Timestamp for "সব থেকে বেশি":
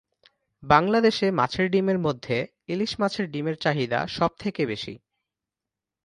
4.07-4.93